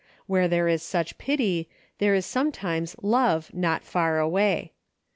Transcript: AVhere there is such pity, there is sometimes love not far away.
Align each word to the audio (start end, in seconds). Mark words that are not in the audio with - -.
AVhere 0.27 0.49
there 0.49 0.67
is 0.67 0.81
such 0.81 1.19
pity, 1.19 1.69
there 1.99 2.15
is 2.15 2.25
sometimes 2.25 2.95
love 3.03 3.53
not 3.53 3.83
far 3.83 4.17
away. 4.17 4.73